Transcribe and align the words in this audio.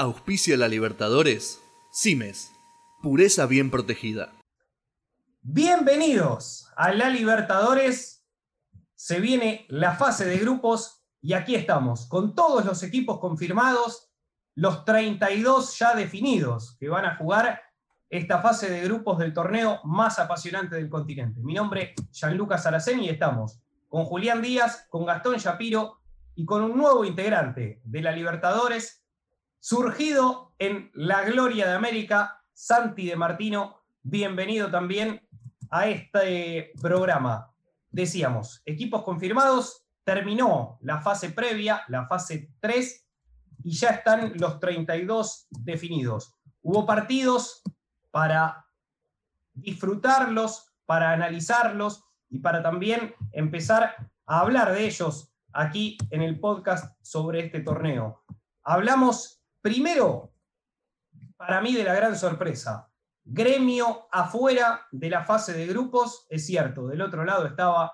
Auspicia 0.00 0.56
la 0.56 0.68
Libertadores. 0.68 1.60
Cimes. 1.90 2.52
Pureza 3.02 3.46
bien 3.46 3.68
protegida. 3.68 4.32
Bienvenidos 5.42 6.70
a 6.76 6.92
la 6.92 7.08
Libertadores. 7.08 8.24
Se 8.94 9.18
viene 9.18 9.66
la 9.68 9.96
fase 9.96 10.24
de 10.26 10.38
grupos 10.38 11.02
y 11.20 11.32
aquí 11.32 11.56
estamos 11.56 12.06
con 12.06 12.36
todos 12.36 12.64
los 12.64 12.84
equipos 12.84 13.18
confirmados, 13.18 14.12
los 14.54 14.84
32 14.84 15.76
ya 15.76 15.96
definidos 15.96 16.76
que 16.78 16.88
van 16.88 17.04
a 17.04 17.16
jugar 17.16 17.60
esta 18.08 18.40
fase 18.40 18.70
de 18.70 18.82
grupos 18.82 19.18
del 19.18 19.32
torneo 19.32 19.80
más 19.82 20.20
apasionante 20.20 20.76
del 20.76 20.88
continente. 20.88 21.40
Mi 21.42 21.54
nombre 21.54 21.94
es 21.96 22.08
Gianluca 22.12 22.56
Saraceni 22.56 23.06
y 23.06 23.10
estamos 23.10 23.60
con 23.88 24.04
Julián 24.04 24.42
Díaz, 24.42 24.86
con 24.90 25.04
Gastón 25.04 25.38
Shapiro 25.38 25.98
y 26.36 26.44
con 26.44 26.62
un 26.62 26.78
nuevo 26.78 27.04
integrante 27.04 27.80
de 27.82 28.00
la 28.00 28.12
Libertadores, 28.12 28.97
surgido 29.60 30.54
en 30.58 30.90
la 30.94 31.22
gloria 31.22 31.66
de 31.66 31.74
América, 31.74 32.42
Santi 32.52 33.06
de 33.06 33.16
Martino. 33.16 33.80
Bienvenido 34.02 34.70
también 34.70 35.26
a 35.70 35.88
este 35.88 36.72
programa. 36.80 37.52
Decíamos, 37.90 38.62
equipos 38.64 39.02
confirmados, 39.02 39.84
terminó 40.04 40.78
la 40.82 41.00
fase 41.00 41.30
previa, 41.30 41.82
la 41.88 42.06
fase 42.06 42.52
3, 42.60 43.06
y 43.64 43.72
ya 43.72 43.90
están 43.90 44.34
los 44.36 44.60
32 44.60 45.48
definidos. 45.50 46.34
Hubo 46.62 46.86
partidos 46.86 47.62
para 48.10 48.66
disfrutarlos, 49.54 50.72
para 50.86 51.12
analizarlos 51.12 52.04
y 52.30 52.38
para 52.38 52.62
también 52.62 53.14
empezar 53.32 54.10
a 54.26 54.40
hablar 54.40 54.72
de 54.72 54.86
ellos 54.86 55.34
aquí 55.52 55.98
en 56.10 56.22
el 56.22 56.38
podcast 56.38 56.96
sobre 57.02 57.44
este 57.44 57.60
torneo. 57.60 58.24
Hablamos 58.62 59.37
Primero, 59.60 60.32
para 61.36 61.60
mí 61.60 61.74
de 61.74 61.84
la 61.84 61.94
gran 61.94 62.16
sorpresa, 62.16 62.90
gremio 63.24 64.08
afuera 64.10 64.86
de 64.90 65.10
la 65.10 65.24
fase 65.24 65.52
de 65.52 65.66
grupos, 65.66 66.26
es 66.30 66.46
cierto, 66.46 66.88
del 66.88 67.02
otro 67.02 67.24
lado 67.24 67.46
estaba 67.46 67.92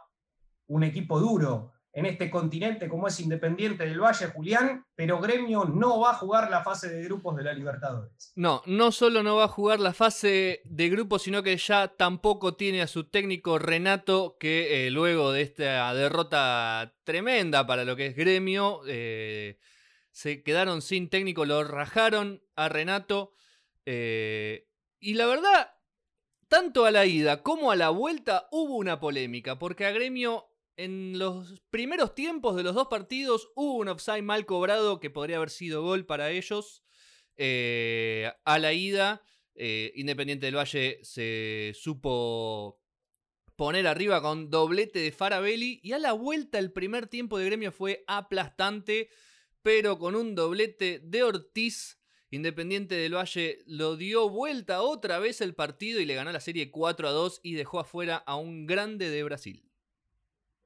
un 0.67 0.85
equipo 0.85 1.19
duro 1.19 1.75
en 1.95 2.07
este 2.07 2.29
continente 2.29 2.89
como 2.89 3.07
es 3.07 3.21
Independiente 3.21 3.85
del 3.87 4.01
Valle, 4.01 4.27
Julián, 4.27 4.85
pero 4.97 5.21
Gremio 5.21 5.65
no 5.65 6.01
va 6.01 6.11
a 6.11 6.15
jugar 6.15 6.51
la 6.51 6.63
fase 6.65 6.89
de 6.89 7.05
grupos 7.05 7.37
de 7.37 7.45
la 7.45 7.53
Libertadores. 7.53 8.33
No, 8.35 8.63
no 8.67 8.91
solo 8.91 9.23
no 9.23 9.37
va 9.37 9.45
a 9.45 9.49
jugar 9.49 9.79
la 9.79 9.93
fase 9.93 10.61
de 10.65 10.89
grupos, 10.89 11.23
sino 11.23 11.43
que 11.45 11.57
ya 11.57 11.89
tampoco 11.89 12.57
tiene 12.57 12.83
a 12.83 12.89
su 12.89 13.05
técnico 13.05 13.61
Renato, 13.61 14.37
que 14.41 14.87
eh, 14.87 14.91
luego 14.91 15.31
de 15.31 15.43
esta 15.43 15.95
derrota 15.95 16.95
tremenda 17.05 17.65
para 17.65 17.85
lo 17.85 17.95
que 17.95 18.07
es 18.07 18.17
Gremio, 18.17 18.81
eh, 18.89 19.59
se 20.15 20.45
quedaron 20.45 20.81
sin 20.81 21.11
técnico, 21.11 21.45
lo 21.45 21.65
rajaron 21.65 22.41
a 22.55 22.69
Renato. 22.69 23.33
Eh, 23.85 24.69
y 25.01 25.15
la 25.15 25.27
verdad, 25.27 25.75
tanto 26.47 26.85
a 26.85 26.93
la 26.93 27.05
ida 27.05 27.43
como 27.43 27.73
a 27.73 27.77
la 27.77 27.91
vuelta 27.91 28.49
hubo 28.53 28.77
una 28.77 29.01
polémica, 29.01 29.59
porque 29.59 29.87
a 29.87 29.91
Gremio 29.91 30.47
en 30.77 31.19
los 31.19 31.61
primeros 31.71 32.15
tiempos 32.15 32.55
de 32.55 32.63
los 32.63 32.77
dos 32.77 32.87
partidos 32.87 33.51
hubo 33.57 33.75
un 33.75 33.89
offside 33.89 34.23
mal 34.23 34.47
cobrado 34.47 35.01
que 35.01 35.11
podría 35.11 35.39
haber 35.39 35.51
sido 35.51 35.83
gol 35.83 36.07
para 36.07 36.31
ellos. 36.31 36.85
Eh, 37.37 38.31
a 38.45 38.61
la 38.61 38.73
ida, 38.73 39.21
eh, 39.57 39.91
Independiente 39.97 40.47
del 40.47 40.57
Valle 40.57 41.01
se 41.03 41.73
supo 41.75 42.81
poner 43.57 43.89
arriba 43.89 44.23
con 44.23 44.49
doblete 44.49 45.01
de 45.01 45.11
Farabelli 45.11 45.81
y 45.83 45.91
a 45.91 45.99
la 45.99 46.13
vuelta 46.13 46.61
el 46.61 46.71
primer 46.71 47.09
tiempo 47.09 47.37
de 47.37 47.47
Gremio 47.47 47.73
fue 47.73 48.05
aplastante 48.07 49.11
pero 49.65 49.99
con 49.99 50.15
un 50.15 50.35
doblete 50.35 51.01
de 51.03 51.23
Ortiz, 51.23 51.99
Independiente 52.29 52.97
del 52.97 53.15
Valle 53.15 53.61
lo 53.67 53.97
dio 53.97 54.29
vuelta 54.29 54.83
otra 54.83 55.19
vez 55.21 55.41
el 55.41 55.55
partido 55.55 56.01
y 56.01 56.05
le 56.05 56.15
ganó 56.15 56.33
la 56.33 56.41
serie 56.41 56.71
4 56.71 57.09
a 57.09 57.13
2 57.13 57.41
y 57.43 57.55
dejó 57.55 57.81
afuera 57.81 58.17
a 58.17 58.37
un 58.37 58.67
grande 58.67 59.09
de 59.09 59.23
Brasil. 59.23 59.71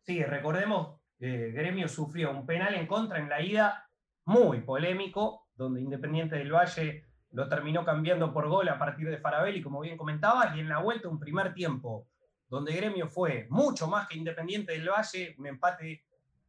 Sí, 0.03 0.25
recordemos 0.25 1.01
que 1.17 1.53
Gremio 1.53 1.87
sufrió 1.87 2.33
un 2.33 2.45
penal 2.45 2.75
en 2.75 2.89
contra 2.89 3.21
en 3.21 3.29
la 3.29 3.41
ida 3.41 3.89
muy 4.25 4.63
polémico, 4.63 5.47
donde 5.55 5.81
Independiente 5.81 6.35
del 6.35 6.51
Valle 6.51 7.05
lo 7.31 7.49
terminó 7.49 7.85
cambiando 7.85 8.33
por 8.33 8.49
gol 8.49 8.69
a 8.69 8.81
partir 8.81 9.09
de 9.09 9.19
Farabelli, 9.19 9.63
como 9.63 9.81
bien 9.81 9.97
comentabas, 9.97 10.57
y 10.57 10.61
en 10.61 10.69
la 10.69 10.81
vuelta 10.81 11.09
un 11.09 11.21
primer 11.21 11.55
tiempo, 11.55 12.09
donde 12.49 12.73
Gremio 12.73 13.07
fue 13.07 13.47
mucho 13.49 13.87
más 13.87 14.09
que 14.09 14.17
Independiente 14.17 14.73
del 14.73 14.89
Valle, 14.89 15.37
un 15.39 15.47
empate 15.47 16.08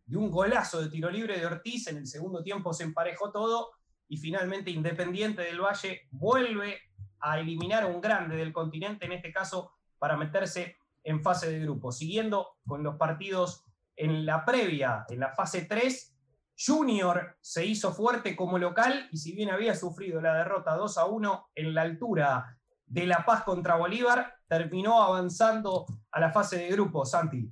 de 0.10 0.18
un 0.18 0.32
golazo 0.32 0.82
de 0.82 0.90
tiro 0.90 1.10
libre 1.12 1.40
de 1.40 1.46
Ortiz. 1.46 1.88
En 1.88 1.98
el 1.98 2.08
segundo 2.08 2.42
tiempo 2.42 2.74
se 2.74 2.84
emparejó 2.84 3.32
todo 3.32 3.70
y 4.08 4.18
finalmente 4.18 4.72
Independiente 4.72 5.44
del 5.44 5.62
Valle 5.62 6.08
vuelve 6.10 6.80
a 7.20 7.40
eliminar 7.40 7.84
a 7.84 7.88
un 7.88 8.02
grande 8.02 8.36
del 8.36 8.52
continente, 8.52 9.06
en 9.06 9.12
este 9.12 9.32
caso 9.32 9.72
para 10.00 10.18
meterse 10.18 10.78
en 11.04 11.22
fase 11.22 11.52
de 11.52 11.60
grupo. 11.60 11.92
Siguiendo 11.92 12.58
con 12.66 12.82
los 12.82 12.96
partidos 12.96 13.64
en 13.96 14.26
la 14.26 14.46
previa, 14.46 15.06
en 15.10 15.20
la 15.20 15.30
fase 15.36 15.66
3, 15.66 16.16
Junior 16.58 17.38
se 17.40 17.66
hizo 17.66 17.94
fuerte 17.94 18.36
como 18.36 18.58
local 18.58 19.10
y 19.12 19.18
si 19.18 19.34
bien 19.34 19.52
había 19.52 19.76
sufrido 19.76 20.20
la 20.22 20.34
derrota 20.34 20.76
2 20.76 20.98
a 20.98 21.06
1 21.06 21.50
en 21.54 21.74
la 21.76 21.84
altura 21.84 22.58
de 22.88 23.06
La 23.06 23.24
Paz 23.26 23.44
contra 23.44 23.76
Bolívar, 23.76 24.34
terminó 24.48 25.04
avanzando 25.04 25.86
a 26.12 26.20
la 26.20 26.32
fase 26.32 26.58
de 26.58 26.70
grupo, 26.70 27.06
Santi. 27.06 27.48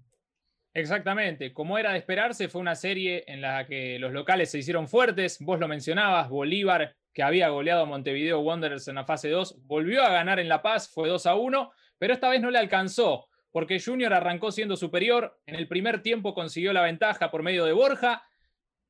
Exactamente, 0.78 1.54
como 1.54 1.80
era 1.80 1.94
de 1.94 1.98
esperarse, 1.98 2.50
fue 2.50 2.62
una 2.62 2.76
serie 2.76 3.24
en 3.26 3.42
la 3.42 3.66
que 3.66 3.98
los 3.98 4.14
locales 4.14 4.52
se 4.52 4.60
hicieron 4.60 4.88
fuertes, 4.88 5.40
vos 5.40 5.60
lo 5.60 5.68
mencionabas, 5.68 6.30
Bolívar, 6.30 6.96
que 7.12 7.24
había 7.24 7.50
goleado 7.50 7.82
a 7.82 7.86
Montevideo 7.88 8.42
Wanderers 8.42 8.88
en 8.88 8.94
la 8.94 9.04
fase 9.04 9.32
2, 9.32 9.66
volvió 9.66 10.04
a 10.04 10.12
ganar 10.12 10.40
en 10.40 10.48
La 10.48 10.62
Paz, 10.62 10.88
fue 10.94 11.10
2 11.10 11.26
a 11.26 11.34
1, 11.34 11.72
pero 11.98 12.14
esta 12.14 12.30
vez 12.30 12.42
no 12.42 12.52
le 12.52 12.60
alcanzó, 12.60 13.26
porque 13.50 13.82
Junior 13.84 14.14
arrancó 14.14 14.52
siendo 14.52 14.76
superior, 14.76 15.40
en 15.48 15.56
el 15.56 15.68
primer 15.68 16.04
tiempo 16.04 16.36
consiguió 16.36 16.72
la 16.74 16.84
ventaja 16.84 17.32
por 17.32 17.42
medio 17.42 17.66
de 17.66 17.74
Borja, 17.74 18.22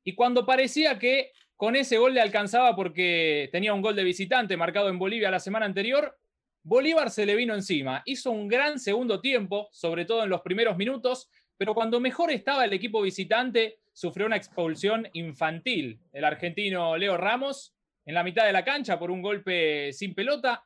y 0.04 0.14
cuando 0.14 0.44
parecía 0.44 0.98
que 0.98 1.32
con 1.56 1.74
ese 1.74 1.96
gol 1.96 2.12
le 2.12 2.20
alcanzaba 2.20 2.76
porque 2.76 3.48
tenía 3.50 3.72
un 3.72 3.80
gol 3.80 3.96
de 3.96 4.04
visitante 4.04 4.58
marcado 4.58 4.90
en 4.90 4.98
Bolivia 4.98 5.30
la 5.30 5.40
semana 5.40 5.64
anterior, 5.64 6.18
Bolívar 6.62 7.08
se 7.08 7.24
le 7.24 7.34
vino 7.34 7.54
encima, 7.54 8.02
hizo 8.04 8.30
un 8.30 8.46
gran 8.46 8.78
segundo 8.78 9.22
tiempo, 9.22 9.70
sobre 9.72 10.04
todo 10.04 10.24
en 10.24 10.28
los 10.28 10.42
primeros 10.42 10.76
minutos, 10.76 11.30
pero 11.58 11.74
cuando 11.74 11.98
mejor 11.98 12.30
estaba 12.30 12.64
el 12.64 12.72
equipo 12.72 13.02
visitante, 13.02 13.80
sufrió 13.92 14.26
una 14.26 14.36
expulsión 14.36 15.08
infantil. 15.12 16.00
El 16.12 16.24
argentino 16.24 16.96
Leo 16.96 17.16
Ramos 17.16 17.74
en 18.06 18.14
la 18.14 18.22
mitad 18.22 18.46
de 18.46 18.52
la 18.52 18.64
cancha 18.64 18.98
por 18.98 19.10
un 19.10 19.20
golpe 19.20 19.92
sin 19.92 20.14
pelota. 20.14 20.64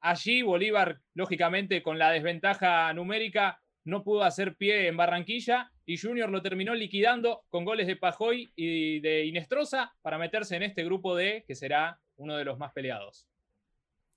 Allí 0.00 0.42
Bolívar, 0.42 1.00
lógicamente, 1.14 1.82
con 1.82 1.98
la 1.98 2.10
desventaja 2.10 2.92
numérica, 2.92 3.62
no 3.84 4.02
pudo 4.02 4.24
hacer 4.24 4.56
pie 4.56 4.88
en 4.88 4.96
Barranquilla 4.96 5.70
y 5.86 5.98
Junior 5.98 6.28
lo 6.30 6.42
terminó 6.42 6.74
liquidando 6.74 7.44
con 7.48 7.64
goles 7.64 7.86
de 7.86 7.96
Pajoy 7.96 8.52
y 8.56 9.00
de 9.00 9.24
Inestrosa 9.26 9.94
para 10.02 10.18
meterse 10.18 10.56
en 10.56 10.64
este 10.64 10.84
grupo 10.84 11.14
D, 11.14 11.44
que 11.46 11.54
será 11.54 12.00
uno 12.16 12.36
de 12.36 12.44
los 12.44 12.58
más 12.58 12.72
peleados. 12.72 13.28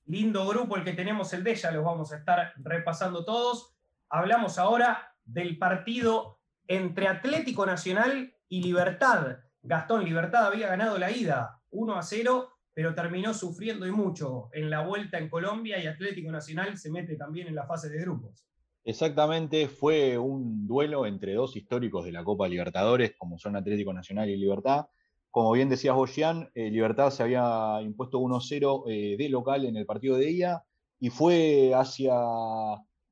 Lindo 0.05 0.47
grupo 0.47 0.77
el 0.77 0.83
que 0.83 0.93
tenemos 0.93 1.31
el 1.33 1.43
de, 1.43 1.53
ya 1.53 1.69
los 1.69 1.83
vamos 1.83 2.11
a 2.11 2.17
estar 2.17 2.53
repasando 2.57 3.23
todos. 3.23 3.75
Hablamos 4.09 4.57
ahora 4.57 5.13
del 5.27 5.57
partido 5.57 6.39
entre 6.67 7.07
Atlético 7.07 7.65
Nacional 7.65 8.33
y 8.49 8.63
Libertad. 8.63 9.37
Gastón 9.61 10.05
Libertad 10.05 10.47
había 10.47 10.69
ganado 10.69 10.97
la 10.97 11.11
ida 11.11 11.61
1 11.71 11.95
a 11.95 12.01
0, 12.01 12.49
pero 12.73 12.95
terminó 12.95 13.33
sufriendo 13.33 13.85
y 13.85 13.91
mucho 13.91 14.49
en 14.53 14.69
la 14.69 14.81
vuelta 14.81 15.17
en 15.17 15.29
Colombia 15.29 15.81
y 15.81 15.87
Atlético 15.87 16.31
Nacional 16.31 16.77
se 16.77 16.89
mete 16.89 17.15
también 17.15 17.47
en 17.47 17.55
la 17.55 17.65
fase 17.65 17.89
de 17.89 17.99
grupos. 17.99 18.45
Exactamente, 18.83 19.67
fue 19.67 20.17
un 20.17 20.65
duelo 20.65 21.05
entre 21.05 21.33
dos 21.33 21.57
históricos 21.57 22.05
de 22.05 22.13
la 22.13 22.23
Copa 22.23 22.47
Libertadores, 22.47 23.15
como 23.17 23.37
son 23.37 23.57
Atlético 23.57 23.91
Nacional 23.91 24.29
y 24.29 24.37
Libertad. 24.37 24.85
Como 25.29 25.51
bien 25.51 25.67
decías, 25.67 25.93
Boyan, 25.93 26.49
eh, 26.55 26.71
Libertad 26.71 27.09
se 27.09 27.23
había 27.23 27.81
impuesto 27.81 28.19
1-0 28.19 28.83
eh, 28.87 29.17
de 29.17 29.29
local 29.29 29.65
en 29.65 29.75
el 29.75 29.85
partido 29.85 30.15
de 30.15 30.31
ida 30.31 30.63
y 30.99 31.09
fue 31.09 31.73
hacia 31.75 32.13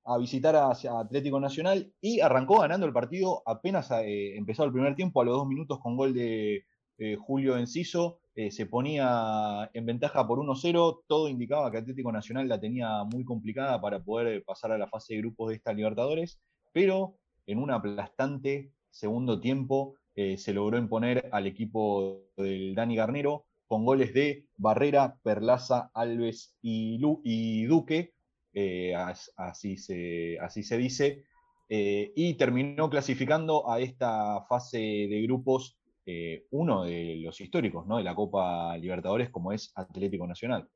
a 0.06 0.18
visitar 0.18 0.56
a, 0.56 0.72
Atlético 0.72 1.40
Nacional 1.40 1.92
y 2.00 2.19
arrancó 2.19 2.60
ganando 2.60 2.86
el 2.86 2.94
partido 2.94 3.42
apenas 3.46 3.90
eh, 3.92 4.38
empezó 4.38 4.63
el 4.63 4.72
primer 4.72 4.96
tiempo, 4.96 5.22
a 5.22 5.25
los 5.25 5.36
dos 5.36 5.48
minutos 5.48 5.80
con 5.80 5.98
gol 5.98 6.13
de 6.13 6.63
eh, 6.98 7.16
Julio 7.16 7.57
Enciso, 7.57 8.19
eh, 8.36 8.52
se 8.52 8.68
ponía 8.68 9.69
en 9.74 9.86
ventaja 9.86 10.28
por 10.28 10.40
1-0, 10.40 11.02
todo 11.07 11.28
indicaba 11.28 11.72
que 11.72 11.80
Atlético 11.80 12.12
Nacional 12.12 12.48
la 12.48 12.60
tenía 12.60 13.04
muy 13.04 13.25
complicada 13.25 13.81
para 13.81 14.00
poder 14.00 14.44
pasar 14.44 14.72
a 14.72 14.78
la 14.78 14.88
fase 14.88 15.16
de 15.16 15.22
grupos 15.22 15.50
de 15.50 15.56
esta 15.56 15.74
Libertadores, 15.74 16.40
pero 16.72 17.16
en 17.48 17.58
un 17.58 17.72
aplastante 17.72 18.72
segundo 18.92 19.40
tiempo 19.40 19.96
se 20.16 20.54
logró 20.54 20.78
imponer 20.78 21.28
al 21.34 21.46
equipo 21.46 22.22
del 22.38 22.74
Dani 22.74 22.96
Garnero 22.96 23.46
con 23.68 23.84
goles 23.84 24.13
de 24.13 24.46
Barrera, 24.56 25.18
Perlaza, 25.24 25.92
Alves 25.94 26.56
y 26.62 27.66
Duque, 27.66 28.15
eh, 28.57 28.96
así, 28.96 29.75
se, 29.75 30.40
así 30.40 30.63
se 30.63 30.78
dice, 30.78 31.25
eh, 31.68 32.13
y 32.16 32.36
terminó 32.36 32.90
clasificando 32.90 33.69
a 33.69 33.81
esta 33.81 34.46
fase 34.48 34.78
de 34.78 35.22
grupos 35.24 35.78
eh, 36.06 36.46
uno 36.52 36.86
de 36.86 37.18
los 37.22 37.42
históricos 37.42 37.86
¿no? 37.86 37.98
de 37.98 38.04
la 38.04 38.16
Copa 38.16 38.78
Libertadores, 38.78 39.30
como 39.30 39.52
es 39.52 39.74
Atlético 39.75 40.25
Nacional. 40.25 40.69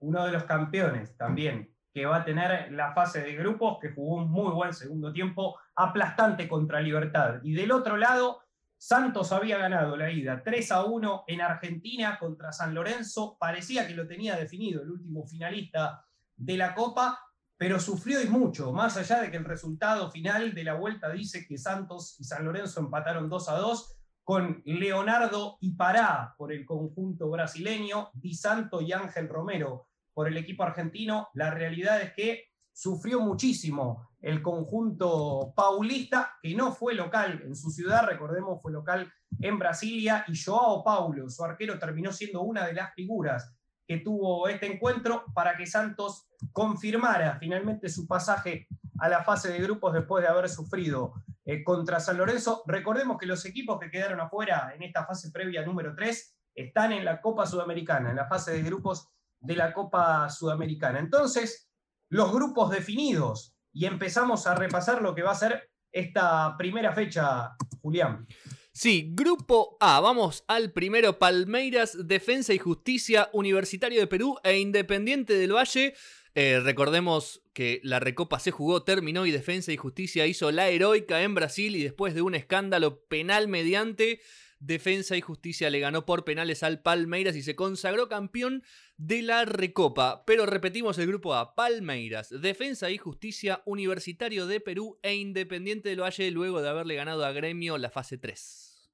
Uno 0.00 0.26
de 0.26 0.32
los 0.32 0.42
campeones 0.44 1.16
también, 1.16 1.72
que 1.94 2.06
va 2.06 2.16
a 2.16 2.24
tener 2.24 2.72
la 2.72 2.92
fase 2.92 3.20
de 3.20 3.36
grupos, 3.36 3.78
que 3.80 3.92
jugó 3.92 4.16
un 4.16 4.28
muy 4.28 4.50
buen 4.50 4.74
segundo 4.74 5.12
tiempo, 5.12 5.56
aplastante 5.76 6.48
contra 6.48 6.80
Libertad. 6.80 7.38
Y 7.44 7.52
del 7.52 7.70
otro 7.70 7.96
lado, 7.96 8.40
Santos 8.76 9.30
había 9.30 9.58
ganado 9.58 9.96
la 9.96 10.10
ida 10.10 10.42
3 10.42 10.72
a 10.72 10.84
1 10.86 11.24
en 11.28 11.40
Argentina 11.40 12.18
contra 12.18 12.50
San 12.50 12.74
Lorenzo. 12.74 13.36
Parecía 13.38 13.86
que 13.86 13.94
lo 13.94 14.08
tenía 14.08 14.34
definido 14.34 14.82
el 14.82 14.90
último 14.90 15.24
finalista 15.24 16.04
de 16.42 16.56
la 16.56 16.74
Copa, 16.74 17.18
pero 17.56 17.78
sufrió 17.78 18.20
y 18.20 18.26
mucho, 18.26 18.72
más 18.72 18.96
allá 18.96 19.20
de 19.20 19.30
que 19.30 19.36
el 19.36 19.44
resultado 19.44 20.10
final 20.10 20.52
de 20.54 20.64
la 20.64 20.74
vuelta 20.74 21.10
dice 21.10 21.46
que 21.46 21.56
Santos 21.56 22.16
y 22.18 22.24
San 22.24 22.44
Lorenzo 22.44 22.80
empataron 22.80 23.28
2 23.28 23.48
a 23.48 23.58
2 23.58 23.96
con 24.24 24.62
Leonardo 24.64 25.58
y 25.60 25.74
Pará 25.76 26.34
por 26.36 26.52
el 26.52 26.66
conjunto 26.66 27.30
brasileño, 27.30 28.10
Di 28.14 28.34
Santo 28.34 28.80
y 28.80 28.92
Ángel 28.92 29.28
Romero 29.28 29.86
por 30.12 30.26
el 30.26 30.36
equipo 30.36 30.64
argentino. 30.64 31.28
La 31.34 31.50
realidad 31.50 32.00
es 32.00 32.12
que 32.14 32.44
sufrió 32.72 33.20
muchísimo 33.20 34.08
el 34.20 34.42
conjunto 34.42 35.52
paulista, 35.54 36.38
que 36.42 36.54
no 36.54 36.72
fue 36.72 36.94
local 36.94 37.42
en 37.44 37.54
su 37.54 37.70
ciudad, 37.70 38.06
recordemos, 38.06 38.60
fue 38.60 38.72
local 38.72 39.12
en 39.40 39.58
Brasilia, 39.58 40.24
y 40.28 40.36
Joao 40.36 40.82
Paulo, 40.82 41.28
su 41.28 41.44
arquero, 41.44 41.78
terminó 41.78 42.12
siendo 42.12 42.42
una 42.42 42.66
de 42.66 42.74
las 42.74 42.94
figuras 42.94 43.54
que 43.86 43.98
tuvo 43.98 44.48
este 44.48 44.72
encuentro 44.72 45.24
para 45.34 45.56
que 45.56 45.66
Santos 45.66 46.26
confirmara 46.52 47.38
finalmente 47.38 47.88
su 47.88 48.06
pasaje 48.06 48.68
a 48.98 49.08
la 49.08 49.24
fase 49.24 49.50
de 49.52 49.58
grupos 49.60 49.92
después 49.92 50.22
de 50.22 50.28
haber 50.28 50.48
sufrido 50.48 51.14
eh, 51.44 51.64
contra 51.64 52.00
San 52.00 52.18
Lorenzo. 52.18 52.62
Recordemos 52.66 53.18
que 53.18 53.26
los 53.26 53.44
equipos 53.44 53.80
que 53.80 53.90
quedaron 53.90 54.20
afuera 54.20 54.72
en 54.74 54.82
esta 54.82 55.04
fase 55.04 55.30
previa 55.30 55.64
número 55.64 55.94
3 55.94 56.36
están 56.54 56.92
en 56.92 57.04
la 57.04 57.20
Copa 57.20 57.46
Sudamericana, 57.46 58.10
en 58.10 58.16
la 58.16 58.28
fase 58.28 58.52
de 58.52 58.62
grupos 58.62 59.08
de 59.40 59.56
la 59.56 59.72
Copa 59.72 60.28
Sudamericana. 60.30 60.98
Entonces, 60.98 61.68
los 62.08 62.32
grupos 62.32 62.70
definidos 62.70 63.56
y 63.72 63.86
empezamos 63.86 64.46
a 64.46 64.54
repasar 64.54 65.02
lo 65.02 65.14
que 65.14 65.22
va 65.22 65.32
a 65.32 65.36
ser 65.36 65.70
esta 65.90 66.56
primera 66.56 66.92
fecha, 66.92 67.56
Julián. 67.80 68.26
Sí, 68.74 69.10
Grupo 69.12 69.76
A, 69.80 70.00
vamos 70.00 70.44
al 70.48 70.72
primero, 70.72 71.18
Palmeiras, 71.18 71.94
Defensa 72.06 72.54
y 72.54 72.58
Justicia, 72.58 73.28
Universitario 73.34 74.00
de 74.00 74.06
Perú 74.06 74.38
e 74.44 74.60
Independiente 74.60 75.34
del 75.34 75.52
Valle. 75.52 75.92
Eh, 76.34 76.58
recordemos 76.58 77.42
que 77.52 77.80
la 77.84 78.00
Recopa 78.00 78.38
se 78.38 78.50
jugó, 78.50 78.82
terminó 78.82 79.26
y 79.26 79.30
Defensa 79.30 79.72
y 79.72 79.76
Justicia 79.76 80.26
hizo 80.26 80.50
la 80.50 80.70
heroica 80.70 81.22
en 81.22 81.34
Brasil 81.34 81.76
y 81.76 81.82
después 81.82 82.14
de 82.14 82.22
un 82.22 82.34
escándalo 82.34 83.04
penal 83.08 83.46
mediante, 83.46 84.22
Defensa 84.58 85.18
y 85.18 85.20
Justicia 85.20 85.68
le 85.68 85.80
ganó 85.80 86.06
por 86.06 86.24
penales 86.24 86.62
al 86.62 86.80
Palmeiras 86.80 87.36
y 87.36 87.42
se 87.42 87.54
consagró 87.54 88.08
campeón 88.08 88.62
de 89.06 89.22
la 89.22 89.44
Recopa. 89.44 90.24
Pero 90.24 90.46
repetimos 90.46 90.96
el 90.98 91.08
grupo 91.08 91.34
A, 91.34 91.56
Palmeiras, 91.56 92.30
Defensa 92.40 92.88
y 92.90 92.98
Justicia, 92.98 93.60
Universitario 93.64 94.46
de 94.46 94.60
Perú 94.60 94.98
e 95.02 95.14
Independiente 95.14 95.88
del 95.88 96.02
Valle 96.02 96.30
luego 96.30 96.62
de 96.62 96.68
haberle 96.68 96.94
ganado 96.94 97.24
a 97.24 97.32
Gremio 97.32 97.78
la 97.78 97.90
fase 97.90 98.16
3. 98.16 98.90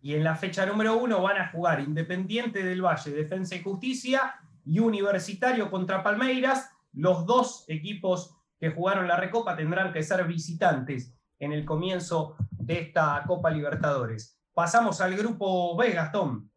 Y 0.00 0.14
en 0.14 0.24
la 0.24 0.36
fecha 0.36 0.64
número 0.64 0.96
1 0.96 1.20
van 1.20 1.38
a 1.38 1.50
jugar 1.50 1.80
Independiente 1.80 2.62
del 2.62 2.82
Valle, 2.82 3.10
Defensa 3.10 3.56
y 3.56 3.62
Justicia 3.62 4.34
y 4.64 4.78
Universitario 4.78 5.70
contra 5.70 6.04
Palmeiras. 6.04 6.70
Los 6.92 7.26
dos 7.26 7.64
equipos 7.66 8.36
que 8.60 8.70
jugaron 8.70 9.08
la 9.08 9.16
Recopa 9.16 9.56
tendrán 9.56 9.92
que 9.92 10.04
ser 10.04 10.24
visitantes 10.24 11.16
en 11.40 11.52
el 11.52 11.64
comienzo 11.64 12.36
de 12.50 12.78
esta 12.78 13.24
Copa 13.26 13.50
Libertadores. 13.50 14.40
Pasamos 14.54 15.00
al 15.00 15.16
grupo 15.16 15.76
B, 15.76 15.90
Gastón. 15.90 16.51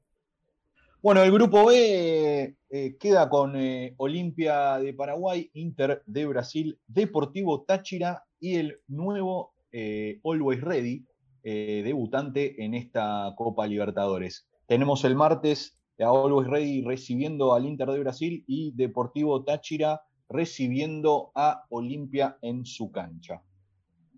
Bueno, 1.05 1.21
el 1.21 1.31
grupo 1.31 1.67
B 1.67 2.55
eh, 2.67 2.97
queda 2.99 3.29
con 3.29 3.55
eh, 3.55 3.93
Olimpia 3.97 4.79
de 4.79 4.91
Paraguay, 4.91 5.51
Inter 5.53 6.01
de 6.07 6.25
Brasil, 6.25 6.79
Deportivo 6.87 7.61
Táchira 7.61 8.23
y 8.39 8.55
el 8.55 8.79
nuevo 8.87 9.53
eh, 9.71 10.19
Always 10.23 10.61
Ready, 10.61 11.05
debutante 11.43 12.65
en 12.65 12.73
esta 12.73 13.31
Copa 13.37 13.67
Libertadores. 13.67 14.49
Tenemos 14.65 15.05
el 15.05 15.15
martes 15.15 15.77
a 15.99 16.05
Always 16.05 16.47
Ready 16.47 16.81
recibiendo 16.81 17.53
al 17.53 17.67
Inter 17.67 17.89
de 17.89 17.99
Brasil 17.99 18.43
y 18.47 18.71
Deportivo 18.75 19.43
Táchira 19.43 20.01
recibiendo 20.27 21.31
a 21.35 21.65
Olimpia 21.69 22.39
en 22.41 22.65
su 22.65 22.91
cancha. 22.91 23.43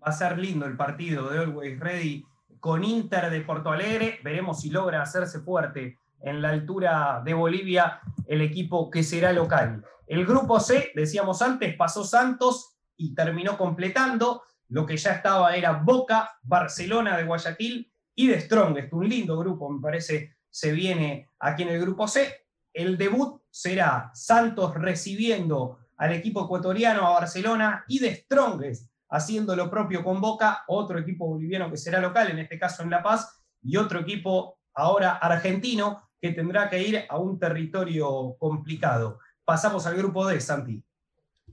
Va 0.02 0.08
a 0.08 0.12
ser 0.12 0.38
lindo 0.38 0.64
el 0.64 0.78
partido 0.78 1.28
de 1.28 1.40
Always 1.40 1.78
Ready 1.78 2.24
con 2.60 2.82
Inter 2.82 3.28
de 3.28 3.42
Porto 3.42 3.72
Alegre. 3.72 4.20
Veremos 4.24 4.62
si 4.62 4.70
logra 4.70 5.02
hacerse 5.02 5.40
fuerte 5.40 5.98
en 6.20 6.42
la 6.42 6.50
altura 6.50 7.22
de 7.24 7.34
Bolivia 7.34 8.00
el 8.26 8.40
equipo 8.40 8.90
que 8.90 9.02
será 9.02 9.32
local. 9.32 9.84
El 10.06 10.26
grupo 10.26 10.60
C, 10.60 10.92
decíamos 10.94 11.42
antes, 11.42 11.76
pasó 11.76 12.04
Santos 12.04 12.78
y 12.96 13.14
terminó 13.14 13.56
completando. 13.56 14.42
Lo 14.68 14.84
que 14.84 14.96
ya 14.96 15.12
estaba 15.12 15.54
era 15.54 15.72
Boca, 15.72 16.38
Barcelona 16.42 17.16
de 17.16 17.24
Guayaquil 17.24 17.92
y 18.14 18.26
de 18.26 18.40
Strongest. 18.40 18.92
Un 18.92 19.08
lindo 19.08 19.38
grupo, 19.38 19.70
me 19.70 19.80
parece, 19.80 20.36
se 20.50 20.72
viene 20.72 21.30
aquí 21.38 21.62
en 21.62 21.70
el 21.70 21.80
grupo 21.80 22.06
C. 22.06 22.46
El 22.72 22.98
debut 22.98 23.40
será 23.50 24.10
Santos 24.14 24.74
recibiendo 24.74 25.78
al 25.96 26.12
equipo 26.12 26.44
ecuatoriano 26.44 27.06
a 27.06 27.20
Barcelona 27.20 27.84
y 27.88 27.98
de 27.98 28.14
Strongest 28.14 28.90
haciendo 29.10 29.56
lo 29.56 29.70
propio 29.70 30.04
con 30.04 30.20
Boca, 30.20 30.64
otro 30.68 30.98
equipo 30.98 31.26
boliviano 31.26 31.70
que 31.70 31.76
será 31.76 32.00
local, 32.00 32.30
en 32.30 32.40
este 32.40 32.58
caso 32.58 32.82
en 32.82 32.90
La 32.90 33.02
Paz, 33.02 33.42
y 33.62 33.76
otro 33.76 34.00
equipo 34.00 34.58
ahora 34.74 35.12
argentino 35.12 36.07
que 36.20 36.32
tendrá 36.32 36.68
que 36.68 36.82
ir 36.82 37.04
a 37.08 37.18
un 37.18 37.38
territorio 37.38 38.36
complicado. 38.38 39.18
Pasamos 39.44 39.86
al 39.86 39.96
grupo 39.96 40.26
D, 40.26 40.40
Santi. 40.40 40.82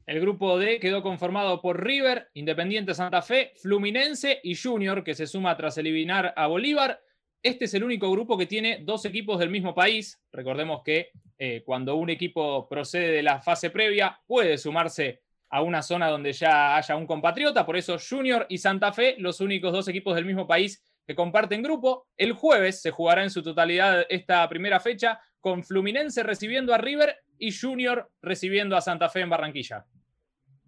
El 0.06 0.19
grupo 0.19 0.59
D 0.59 0.79
quedó 0.79 1.01
conformado 1.01 1.62
por 1.62 1.83
River, 1.83 2.29
Independiente 2.33 2.94
Santa 2.94 3.21
Fe, 3.21 3.53
Fluminense 3.56 4.39
y 4.44 4.56
Junior, 4.56 5.03
que 5.03 5.15
se 5.15 5.25
suma 5.25 5.57
tras 5.57 5.77
eliminar 5.77 6.33
a 6.35 6.47
Bolívar. 6.47 7.01
Este 7.41 7.65
es 7.65 7.73
el 7.73 7.83
único 7.83 8.12
grupo 8.12 8.38
que 8.38 8.45
tiene 8.45 8.79
dos 8.83 9.06
equipos 9.06 9.39
del 9.39 9.50
mismo 9.50 9.73
país. 9.73 10.21
Recordemos 10.31 10.81
que 10.83 11.09
eh, 11.38 11.63
cuando 11.65 11.95
un 11.95 12.09
equipo 12.09 12.67
procede 12.67 13.12
de 13.12 13.23
la 13.23 13.41
fase 13.41 13.71
previa, 13.71 14.19
puede 14.27 14.57
sumarse 14.57 15.21
a 15.50 15.62
una 15.62 15.81
zona 15.81 16.09
donde 16.09 16.33
ya 16.33 16.75
haya 16.75 16.95
un 16.95 17.07
compatriota. 17.07 17.65
Por 17.65 17.77
eso 17.77 17.97
Junior 17.97 18.45
y 18.50 18.57
Santa 18.57 18.91
Fe, 18.94 19.15
los 19.19 19.41
únicos 19.41 19.71
dos 19.71 19.88
equipos 19.88 20.15
del 20.15 20.25
mismo 20.25 20.47
país 20.47 20.83
que 21.05 21.15
comparten 21.15 21.63
grupo. 21.63 22.07
El 22.17 22.33
jueves 22.33 22.81
se 22.81 22.91
jugará 22.91 23.23
en 23.23 23.29
su 23.29 23.43
totalidad 23.43 24.05
esta 24.09 24.47
primera 24.49 24.79
fecha 24.79 25.19
con 25.39 25.63
Fluminense 25.63 26.23
recibiendo 26.23 26.73
a 26.73 26.77
River 26.77 27.17
y 27.37 27.51
Junior 27.51 28.09
recibiendo 28.21 28.75
a 28.75 28.81
Santa 28.81 29.09
Fe 29.09 29.21
en 29.21 29.29
Barranquilla. 29.29 29.85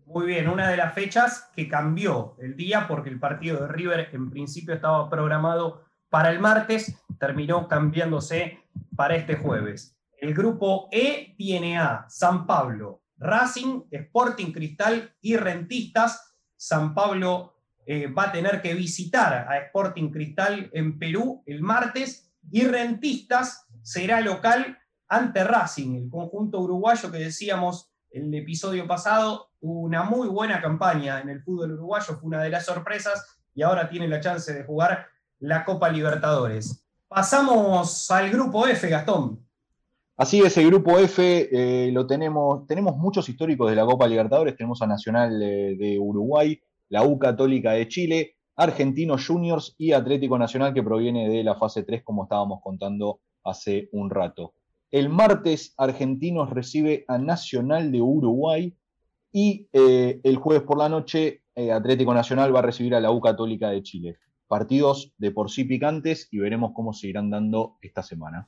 Muy 0.06 0.26
bien, 0.26 0.48
una 0.48 0.70
de 0.70 0.78
las 0.78 0.94
fechas 0.94 1.50
que 1.56 1.68
cambió 1.68 2.36
el 2.40 2.56
día 2.56 2.88
porque 2.88 3.10
el 3.10 3.20
partido 3.20 3.62
de 3.62 3.68
River 3.68 4.10
en 4.14 4.30
principio 4.30 4.74
estaba 4.74 5.10
programado 5.10 5.86
para 6.10 6.30
el 6.30 6.40
martes, 6.40 6.98
terminó 7.20 7.68
cambiándose 7.68 8.60
para 8.96 9.16
este 9.16 9.36
jueves. 9.36 9.98
El 10.20 10.34
grupo 10.34 10.88
E 10.92 11.36
tiene 11.38 11.78
a 11.78 12.06
San 12.08 12.48
Pablo, 12.48 13.02
Racing, 13.18 13.84
Sporting 13.92 14.52
Cristal 14.52 15.14
y 15.22 15.36
Rentistas. 15.36 16.36
San 16.56 16.94
Pablo 16.94 17.57
eh, 17.90 18.08
va 18.08 18.24
a 18.24 18.32
tener 18.34 18.62
que 18.62 18.74
visitar 18.74 19.48
a 19.48 19.58
Sporting 19.60 20.12
Cristal 20.12 20.70
en 20.74 21.00
Perú 21.00 21.42
el 21.46 21.62
martes 21.62 22.30
y 22.52 22.66
Rentistas 22.66 23.66
será 23.82 24.20
local 24.20 24.78
ante 25.08 25.42
Racing, 25.46 25.96
el 25.96 26.10
conjunto 26.10 26.60
uruguayo 26.60 27.10
que 27.10 27.20
decíamos 27.20 27.90
en 28.12 28.26
el 28.26 28.42
episodio 28.42 28.86
pasado, 28.86 29.52
una 29.62 30.04
muy 30.04 30.28
buena 30.28 30.62
campaña 30.62 31.22
en 31.22 31.30
el 31.30 31.42
fútbol 31.42 31.72
uruguayo, 31.72 32.16
fue 32.16 32.28
una 32.28 32.44
de 32.44 32.50
las 32.50 32.66
sorpresas 32.66 33.40
y 33.56 33.62
ahora 33.62 33.88
tiene 33.88 34.10
la 34.10 34.20
chance 34.20 34.54
de 34.54 34.66
jugar 34.66 35.06
la 35.40 35.64
Copa 35.64 35.88
Libertadores. 35.88 36.86
Pasamos 37.08 38.12
al 38.12 38.30
grupo 38.30 38.68
F, 38.68 38.90
Gastón. 38.90 39.40
Así 40.18 40.42
es, 40.42 40.58
el 40.58 40.68
grupo 40.68 41.00
F 41.00 41.48
eh, 41.52 41.90
lo 41.94 42.06
tenemos, 42.06 42.68
tenemos 42.68 42.98
muchos 42.98 43.30
históricos 43.30 43.70
de 43.70 43.78
la 43.78 43.86
Copa 43.86 44.10
Libertadores, 44.10 44.58
tenemos 44.58 44.82
a 44.82 44.88
Nacional 44.88 45.40
de 45.40 45.98
Uruguay, 46.02 46.62
la 46.90 47.04
U 47.04 47.20
Católica 47.20 47.72
de 47.72 47.88
Chile, 47.88 48.36
Argentinos 48.56 49.28
Juniors 49.28 49.76
y 49.78 49.92
Atlético 49.92 50.38
Nacional 50.38 50.74
que 50.74 50.84
proviene 50.84 51.30
de 51.30 51.44
la 51.44 51.56
fase 51.56 51.84
3 51.84 52.04
como 52.04 52.24
estábamos 52.24 52.62
contando 52.62 53.20
hace 53.44 53.90
un 53.92 54.10
rato. 54.10 54.54
El 54.90 55.10
martes 55.10 55.74
Argentinos 55.78 56.50
recibe 56.50 57.06
a 57.08 57.18
Nacional 57.18 57.92
de 57.92 58.02
Uruguay 58.02 58.76
y 59.32 59.68
eh, 59.74 60.20
el 60.24 60.38
jueves 60.38 60.64
por 60.64 60.78
la 60.78 60.90
noche 60.90 61.44
eh, 61.56 61.72
Atlético 61.72 62.14
Nacional 62.14 62.56
va 62.56 62.60
a 62.60 62.64
recibir 62.64 62.96
a 62.96 63.02
la 63.02 63.12
U 63.12 63.20
Católica 63.20 63.70
de 63.70 63.84
Chile. 63.84 64.18
Partidos 64.48 65.14
de 65.18 65.32
por 65.32 65.52
sí 65.52 65.66
picantes 65.66 66.30
y 66.32 66.40
veremos 66.40 66.72
cómo 66.74 66.94
se 66.94 67.08
irán 67.08 67.30
dando 67.30 67.78
esta 67.82 68.02
semana. 68.02 68.48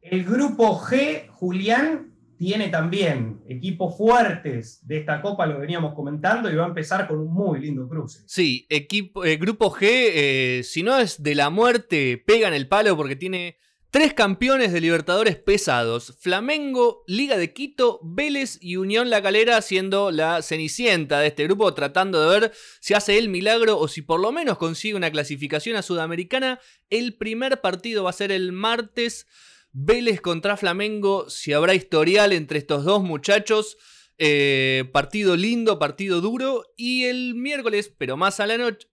El 0.00 0.24
grupo 0.24 0.78
G, 0.78 1.28
Julián, 1.28 2.13
tiene 2.44 2.68
también 2.68 3.40
equipos 3.48 3.96
fuertes 3.96 4.86
de 4.86 4.98
esta 4.98 5.22
copa, 5.22 5.46
lo 5.46 5.58
veníamos 5.58 5.94
comentando, 5.94 6.50
y 6.50 6.54
va 6.56 6.64
a 6.64 6.68
empezar 6.68 7.08
con 7.08 7.18
un 7.18 7.32
muy 7.32 7.58
lindo 7.58 7.88
cruce. 7.88 8.20
Sí, 8.26 8.66
equipo, 8.68 9.24
eh, 9.24 9.36
grupo 9.36 9.70
G, 9.70 9.80
eh, 9.82 10.60
si 10.62 10.82
no 10.82 10.98
es 10.98 11.22
de 11.22 11.34
la 11.34 11.48
muerte, 11.48 12.22
pega 12.26 12.48
en 12.48 12.54
el 12.54 12.68
palo 12.68 12.96
porque 12.96 13.16
tiene 13.16 13.56
Tres 13.94 14.12
campeones 14.12 14.72
de 14.72 14.80
Libertadores 14.80 15.36
pesados, 15.36 16.16
Flamengo, 16.18 17.04
Liga 17.06 17.36
de 17.36 17.52
Quito, 17.52 18.00
Vélez 18.02 18.58
y 18.60 18.74
Unión 18.74 19.08
La 19.08 19.22
Calera 19.22 19.62
siendo 19.62 20.10
la 20.10 20.42
cenicienta 20.42 21.20
de 21.20 21.28
este 21.28 21.44
grupo, 21.44 21.72
tratando 21.74 22.20
de 22.20 22.40
ver 22.40 22.52
si 22.80 22.94
hace 22.94 23.18
el 23.18 23.28
milagro 23.28 23.78
o 23.78 23.86
si 23.86 24.02
por 24.02 24.18
lo 24.18 24.32
menos 24.32 24.58
consigue 24.58 24.96
una 24.96 25.12
clasificación 25.12 25.76
a 25.76 25.82
Sudamericana. 25.82 26.58
El 26.90 27.14
primer 27.14 27.60
partido 27.60 28.02
va 28.02 28.10
a 28.10 28.14
ser 28.14 28.32
el 28.32 28.50
martes, 28.50 29.28
Vélez 29.76 30.20
contra 30.20 30.56
Flamengo, 30.56 31.28
si 31.28 31.52
habrá 31.52 31.74
historial 31.74 32.32
entre 32.32 32.58
estos 32.58 32.84
dos 32.84 33.02
muchachos. 33.02 33.76
Eh, 34.18 34.88
partido 34.92 35.36
lindo, 35.36 35.80
partido 35.80 36.20
duro. 36.20 36.62
Y 36.76 37.06
el 37.06 37.34
miércoles, 37.34 37.92
pero 37.98 38.16
más 38.16 38.38
a 38.38 38.46
la 38.46 38.56
noche. 38.56 38.88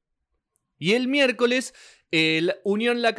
Y 0.80 0.94
el 0.94 1.08
miércoles, 1.08 1.76
el 2.10 2.56
Unión 2.64 3.04
La 3.04 3.16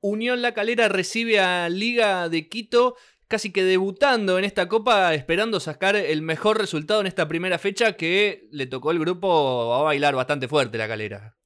Unión 0.00 0.42
La 0.42 0.52
Calera 0.52 0.88
recibe 0.88 1.38
a 1.38 1.68
Liga 1.68 2.28
de 2.28 2.48
Quito 2.48 2.96
casi 3.28 3.52
que 3.52 3.62
debutando 3.62 4.38
en 4.38 4.44
esta 4.44 4.68
copa, 4.68 5.14
esperando 5.14 5.60
sacar 5.60 5.94
el 5.94 6.22
mejor 6.22 6.58
resultado 6.58 7.00
en 7.00 7.06
esta 7.06 7.28
primera 7.28 7.58
fecha 7.58 7.92
que 7.92 8.48
le 8.50 8.66
tocó 8.66 8.90
el 8.90 8.98
grupo 8.98 9.74
a 9.74 9.82
bailar 9.82 10.16
bastante 10.16 10.48
fuerte 10.48 10.78
la 10.78 10.88
calera. 10.88 11.37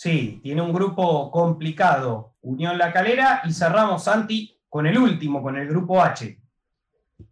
Sí, 0.00 0.38
tiene 0.44 0.62
un 0.62 0.72
grupo 0.72 1.28
complicado, 1.32 2.36
Unión 2.42 2.78
La 2.78 2.92
Calera, 2.92 3.42
y 3.44 3.52
cerramos, 3.52 4.04
Santi, 4.04 4.56
con 4.68 4.86
el 4.86 4.96
último, 4.96 5.42
con 5.42 5.56
el 5.56 5.66
grupo 5.66 6.00
H. 6.00 6.38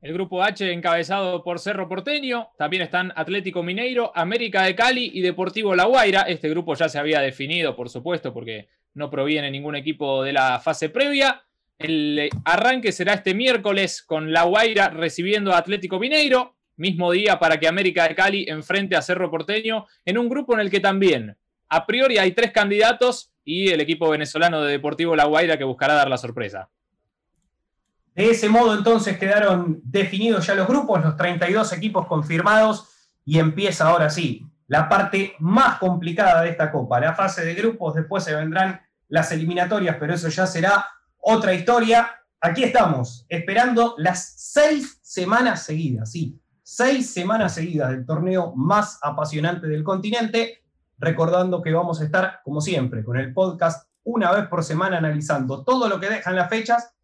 El 0.03 0.13
grupo 0.13 0.43
H 0.43 0.73
encabezado 0.73 1.45
por 1.45 1.61
Cerro 1.61 1.89
Porteño, 1.89 2.49
también 2.59 2.83
están 2.83 3.13
Atlético 3.15 3.63
Mineiro, 3.63 4.11
América 4.17 4.65
de 4.65 4.75
Cali 4.75 5.13
y 5.15 5.21
Deportivo 5.21 5.77
La 5.77 5.85
Guaira. 5.85 6.23
Este 6.23 6.49
grupo 6.49 6.75
ya 6.75 6.89
se 6.89 6.99
había 6.99 7.21
definido, 7.21 7.77
por 7.77 7.89
supuesto, 7.89 8.35
porque 8.35 8.67
no 8.95 9.11
proviene 9.11 9.49
ningún 9.49 9.77
equipo 9.77 10.25
de 10.25 10.33
la 10.33 10.59
fase 10.59 10.89
previa. 10.89 11.45
El 11.79 12.29
arranque 12.45 12.91
será 12.91 13.15
este 13.15 13.33
miércoles 13.33 14.03
con 14.03 14.33
La 14.33 14.43
Guaira 14.43 14.89
recibiendo 14.89 15.53
a 15.53 15.59
Atlético 15.59 16.01
Mineiro, 16.01 16.57
mismo 16.75 17.13
día 17.13 17.39
para 17.39 17.61
que 17.61 17.69
América 17.69 18.09
de 18.09 18.17
Cali 18.17 18.47
enfrente 18.49 18.97
a 18.97 19.03
Cerro 19.03 19.31
Porteño, 19.31 19.87
en 20.05 20.19
un 20.19 20.29
grupo 20.29 20.55
en 20.55 20.59
el 20.59 20.69
que 20.69 20.81
también 20.81 21.37
a 21.69 21.87
priori 21.87 22.19
hay 22.19 22.33
tres 22.33 22.53
candidatos 22.53 23.33
y 23.45 23.69
el 23.71 23.81
equipo 23.81 24.09
venezolano 24.11 24.63
de 24.63 24.73
Deportivo 24.73 25.17
La 25.17 25.25
Guaira 25.25 25.57
que 25.57 25.65
buscará 25.65 25.95
dar 25.95 26.09
la 26.09 26.19
sorpresa. 26.19 26.69
De 28.15 28.31
ese 28.31 28.49
modo 28.49 28.75
entonces 28.75 29.19
quedaron 29.19 29.81
definidos 29.85 30.47
ya 30.47 30.55
los 30.55 30.67
grupos, 30.67 31.05
los 31.05 31.17
32 31.17 31.73
equipos 31.75 32.07
confirmados 32.07 32.89
y 33.25 33.39
empieza 33.39 33.89
ahora 33.89 34.09
sí 34.09 34.47
la 34.69 34.89
parte 34.89 35.35
más 35.39 35.79
complicada 35.79 36.43
de 36.43 36.51
esta 36.51 36.73
copa, 36.73 37.01
la 37.01 37.15
fase 37.15 37.45
de 37.45 37.55
grupos, 37.55 37.95
después 37.95 38.25
se 38.25 38.35
vendrán 38.35 38.81
las 39.09 39.31
eliminatorias, 39.33 39.97
pero 40.01 40.15
eso 40.15 40.29
ya 40.29 40.47
será 40.47 40.87
otra 41.19 41.55
historia. 41.55 42.11
Aquí 42.41 42.65
estamos, 42.65 43.25
esperando 43.29 43.95
las 43.99 44.35
seis 44.37 44.99
semanas 45.03 45.63
seguidas, 45.63 46.11
sí, 46.11 46.39
seis 46.63 47.11
semanas 47.11 47.55
seguidas 47.55 47.91
del 47.91 48.05
torneo 48.05 48.55
más 48.57 48.99
apasionante 49.03 49.69
del 49.69 49.85
continente, 49.85 50.65
recordando 50.99 51.63
que 51.63 51.73
vamos 51.73 52.01
a 52.01 52.05
estar, 52.05 52.41
como 52.45 52.61
siempre, 52.61 53.05
con 53.05 53.17
el 53.17 53.33
podcast 53.33 53.89
una 54.05 54.33
vez 54.33 54.47
por 54.47 54.63
semana 54.63 54.99
analizando 54.99 55.65
todo 55.65 55.89
lo 55.89 55.99
que 55.99 56.09
dejan 56.09 56.37
las 56.37 56.49
fechas 56.49 56.95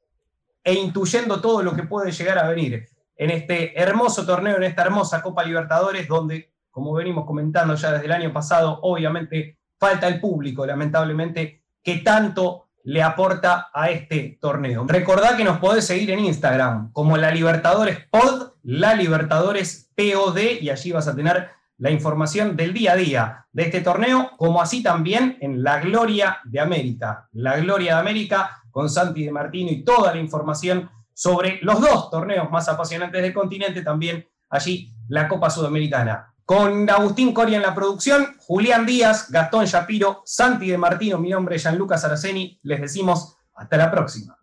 e 0.65 0.75
intuyendo 0.75 1.41
todo 1.41 1.63
lo 1.63 1.75
que 1.75 1.83
puede 1.83 2.13
llegar 2.13 2.39
a 2.39 2.49
venir 2.49 2.89
en 3.17 3.31
este 3.31 3.81
hermoso 3.81 4.25
torneo, 4.25 4.57
en 4.57 4.63
esta 4.65 4.83
hermosa 4.83 5.23
Copa 5.23 5.45
Libertadores, 5.45 6.09
donde, 6.09 6.53
como 6.71 6.93
venimos 6.93 7.27
comentando 7.27 7.75
ya 7.75 7.93
desde 7.93 8.07
el 8.07 8.13
año 8.13 8.33
pasado, 8.33 8.79
obviamente 8.83 9.59
falta 9.79 10.09
el 10.09 10.21
público, 10.21 10.65
lamentablemente 10.65 11.65
que 11.83 11.99
tanto 11.99 12.69
le 12.85 13.03
aporta 13.03 13.71
a 13.73 13.91
este 13.91 14.39
torneo. 14.41 14.85
Recordad 14.87 15.37
que 15.37 15.45
nos 15.45 15.59
podés 15.59 15.87
seguir 15.87 16.11
en 16.11 16.21
Instagram 16.21 16.93
como 16.93 17.17
la 17.17 17.31
Libertadores 17.31 17.99
Pod, 18.11 18.53
la 18.63 18.95
Libertadores 18.95 19.91
POD, 19.97 20.61
y 20.61 20.71
allí 20.71 20.93
vas 20.93 21.09
a 21.09 21.15
tener 21.15 21.51
la 21.83 21.91
información 21.91 22.55
del 22.57 22.73
día 22.73 22.93
a 22.93 22.97
día 22.97 23.47
de 23.53 23.65
este 23.65 23.81
torneo, 23.81 24.31
como 24.37 24.63
así 24.63 24.85
también 24.85 25.37
en 25.41 25.65
La 25.65 25.81
Gloria 25.81 26.39
de 26.45 26.61
América. 26.61 27.29
La 27.33 27.59
Gloria 27.59 27.95
de 27.95 28.01
América 28.01 28.63
con 28.71 28.89
Santi 28.89 29.25
de 29.25 29.33
Martino 29.33 29.69
y 29.73 29.83
toda 29.83 30.15
la 30.15 30.21
información 30.21 30.89
sobre 31.13 31.59
los 31.63 31.81
dos 31.81 32.09
torneos 32.09 32.49
más 32.53 32.69
apasionantes 32.69 33.21
del 33.21 33.35
continente, 33.35 33.83
también 33.83 34.25
allí 34.49 34.93
la 35.09 35.27
Copa 35.27 35.51
Sudamericana. 35.51 36.33
Con 36.45 36.89
Agustín 36.89 37.35
Coria 37.35 37.57
en 37.57 37.63
la 37.63 37.75
producción, 37.75 38.37
Julián 38.39 38.87
Díaz, 38.87 39.29
Gastón 39.29 39.65
Shapiro, 39.65 40.23
Santi 40.25 40.71
de 40.71 40.79
Martino, 40.79 41.19
mi 41.19 41.31
nombre 41.31 41.57
es 41.57 41.63
Gianluca 41.63 41.99
Saraceni. 41.99 42.61
Les 42.63 42.81
decimos 42.81 43.37
hasta 43.57 43.77
la 43.77 43.91
próxima. 43.91 44.39